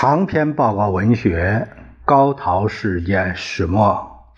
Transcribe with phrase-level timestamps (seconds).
[0.00, 1.66] 长篇报告文学
[2.04, 3.88] 《高陶事件始末》，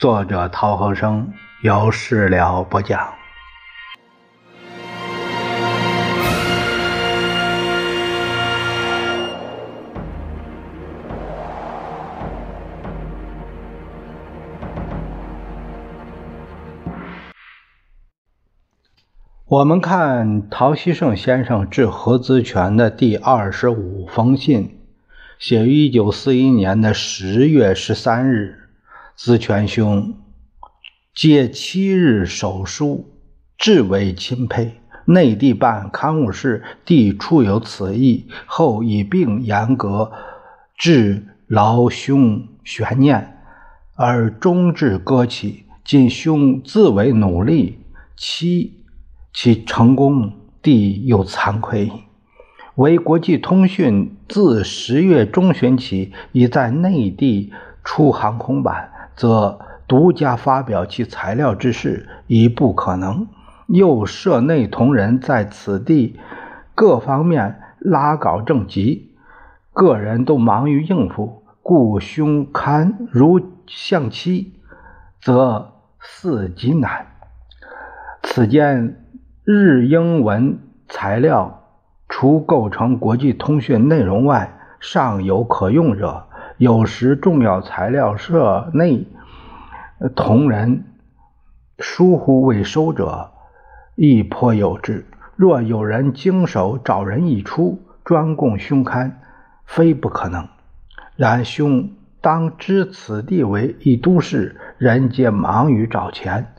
[0.01, 1.31] 作者陶和生，
[1.63, 3.13] 由事了播讲。
[19.45, 24.80] 我们看陶希圣先生致何资权的第二十五封信。
[25.41, 28.69] 写于一九四一年的十月十三日，
[29.17, 30.15] 资权兄
[31.15, 33.15] 借七日手书，
[33.57, 34.75] 至为钦佩。
[35.07, 40.13] 内地办刊物事，弟初有此意，后以病严格，
[40.77, 43.39] 致劳兄悬念，
[43.97, 45.65] 而终至搁起。
[45.83, 47.79] 今兄自为努力，
[48.15, 48.85] 期
[49.33, 51.91] 其成功，弟又惭愧。
[52.81, 57.53] 为国际通讯自十月中旬起已在内地
[57.85, 63.27] 出航空版，则独家发表其材料之事已不可能。
[63.67, 66.19] 又社内同仁在此地
[66.75, 69.11] 各方面拉稿正急，
[69.75, 74.55] 个人都忙于应付，故兄刊如向期，
[75.21, 77.09] 则似极难。
[78.23, 79.05] 此间
[79.45, 81.60] 日英文材料。
[82.13, 86.27] 除构成国际通讯内容外，尚有可用者。
[86.59, 89.07] 有时重要材料社内
[90.15, 90.85] 同仁
[91.79, 93.31] 疏忽未收者，
[93.95, 95.07] 亦颇有之。
[95.37, 99.21] 若有人经手找人一出，专供兄刊，
[99.65, 100.49] 非不可能。
[101.17, 106.53] 然兄当知此地为一都市，人皆忙于找钱，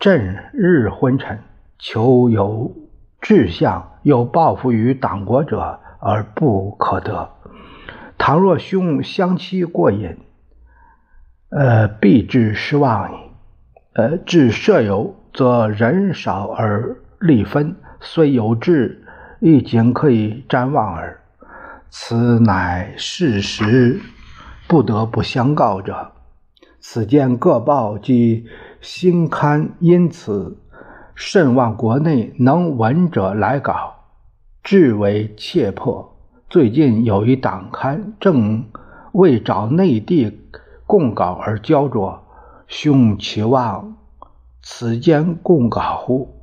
[0.00, 1.38] 朕日昏沉，
[1.78, 2.74] 求有
[3.20, 3.92] 志向。
[4.06, 7.28] 有报复于党国者而不可得。
[8.16, 10.16] 倘若兄相期过瘾，
[11.48, 13.16] 呃，必致失望矣。
[13.94, 19.04] 呃，至舍友，则人少而力分，虽有志，
[19.40, 21.20] 亦仅可以瞻望耳。
[21.90, 24.00] 此乃事实，
[24.68, 26.12] 不得不相告者。
[26.78, 28.46] 此见各报及
[28.80, 30.56] 新刊，因此
[31.16, 33.94] 甚望国内能闻者来稿。
[34.66, 36.16] 至为切迫。
[36.50, 38.64] 最近有一党刊正
[39.12, 40.40] 为找内地
[40.86, 42.24] 供稿而焦灼，
[42.66, 43.96] 兄期望
[44.60, 46.34] 此间供稿乎？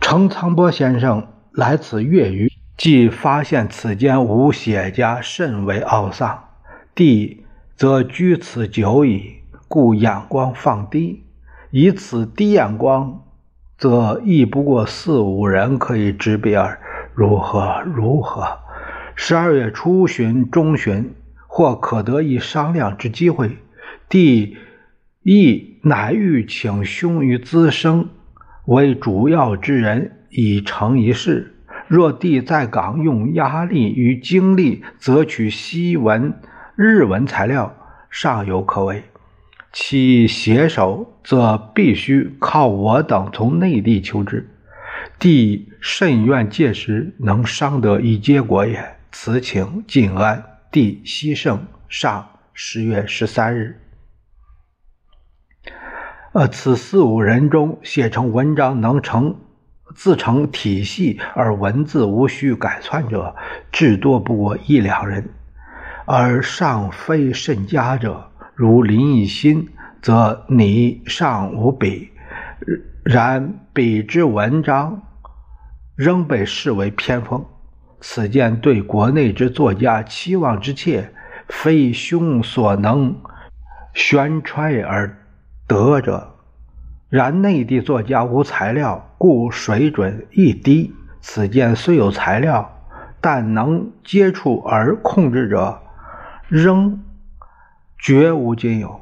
[0.00, 6.42] 程苍波先生来此粤语，即发现此间无写家，甚为懊丧。
[6.96, 9.36] 弟则居此久矣，
[9.68, 11.22] 故眼光放低，
[11.70, 13.22] 以此低眼光。
[13.78, 16.78] 则亦不过四五人可以执笔耳，
[17.14, 18.58] 如何如何？
[19.14, 21.14] 十二月初旬、中旬，
[21.46, 23.58] 或可得一商量之机会。
[24.08, 24.56] 弟
[25.22, 28.08] 亦乃欲请兄于资生
[28.64, 31.54] 为主要之人，以成一事。
[31.88, 36.34] 若弟在港用压力与精力，择取西文、
[36.76, 37.76] 日文材料，
[38.10, 39.04] 尚有可为。
[39.72, 44.48] 其携手，则必须靠我等从内地求之。
[45.18, 48.96] 弟甚愿届时能商得一结果也。
[49.12, 50.44] 此请尽安。
[50.70, 53.80] 弟西圣上十月十三日。
[56.32, 59.36] 呃，此四五人中写成文章能成
[59.94, 63.34] 自成体系而文字无需改篡者，
[63.72, 65.30] 至多不过一两人，
[66.04, 68.30] 而尚非甚佳者。
[68.56, 69.68] 如林奕欣，
[70.00, 72.08] 则你尚无比，
[73.04, 75.02] 然彼之文章
[75.94, 77.44] 仍被视为偏锋。
[78.00, 81.12] 此件对国内之作家期望之切，
[81.48, 83.14] 非兄所能
[83.92, 85.18] 宣揣而
[85.68, 86.36] 得者。
[87.10, 90.94] 然内地作家无材料，故水准亦低。
[91.20, 92.80] 此件虽有材料，
[93.20, 95.82] 但能接触而控制者，
[96.48, 97.02] 仍。
[97.98, 99.00] 绝无仅有，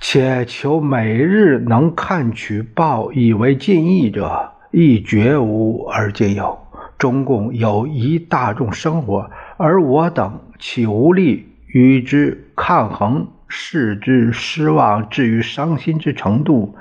[0.00, 6.58] 且求每日能看取报以为尽意者，亦绝无而仅有。
[6.98, 13.28] 中共有一大众生活，而我等岂无力与之抗衡？
[13.54, 16.74] 视之失望至于伤心之程度，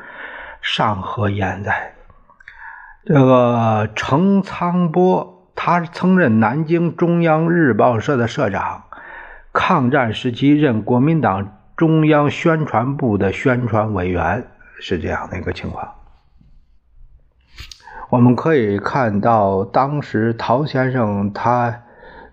[0.62, 1.96] 尚何言哉？
[3.04, 8.86] 这个程苍波，他曾任南京中央日报社的社长。
[9.54, 14.48] 抗战时期任国民党中央宣传部的宣传委员，
[14.80, 15.96] 是这样的一个情况。
[18.10, 21.84] 我们可以看到，当时陶先生他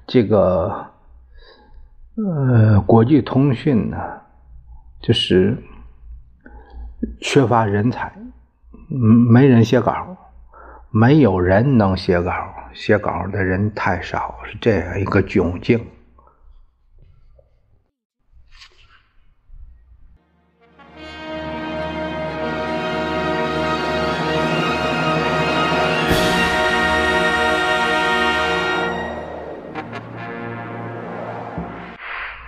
[0.06, 0.86] 这个
[2.16, 3.96] 呃国际通讯呢，
[5.00, 5.56] 就是
[7.20, 8.12] 缺乏人才，
[8.88, 10.16] 没人写稿，
[10.90, 12.32] 没有人能写稿，
[12.74, 15.84] 写稿的人太少，是这样一个窘境。